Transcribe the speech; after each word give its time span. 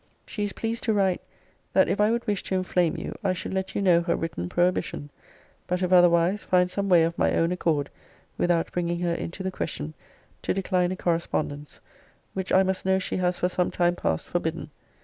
She 0.25 0.43
is 0.43 0.51
pleased 0.51 0.81
to 0.85 0.93
write, 0.93 1.21
'That 1.73 1.87
if 1.87 2.01
I 2.01 2.09
would 2.09 2.25
wish 2.25 2.41
to 2.45 2.55
inflame 2.55 2.97
you, 2.97 3.13
I 3.23 3.33
should 3.33 3.53
let 3.53 3.75
you 3.75 3.83
know 3.83 4.01
her 4.01 4.15
written 4.15 4.49
prohibition: 4.49 5.11
but 5.67 5.83
if 5.83 5.93
otherwise, 5.93 6.43
find 6.43 6.71
some 6.71 6.89
way 6.89 7.03
of 7.03 7.15
my 7.19 7.33
own 7.35 7.51
accord 7.51 7.91
(without 8.35 8.71
bringing 8.71 9.01
her 9.01 9.13
into 9.13 9.43
the 9.43 9.51
question) 9.51 9.93
to 10.41 10.55
decline 10.55 10.91
a 10.91 10.95
correspondence, 10.95 11.81
which 12.33 12.51
I 12.51 12.63
must 12.63 12.83
know 12.83 12.97
she 12.97 13.17
has 13.17 13.37
for 13.37 13.47
some 13.47 13.69
time 13.69 13.95
past 13.95 14.27
forbidden.' 14.27 14.71